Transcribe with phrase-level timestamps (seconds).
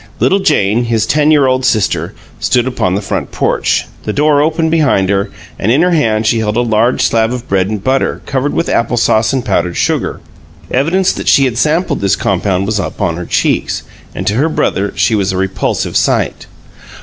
[0.19, 4.71] Little Jane, his ten year old sister, stood upon the front porch, the door open
[4.71, 8.19] behind her, and in her hand she held a large slab of bread and butter
[8.25, 10.19] covered with apple sauce and powdered sugar.
[10.71, 13.83] Evidence that she had sampled this compound was upon her cheeks,
[14.15, 16.47] and to her brother she was a repulsive sight.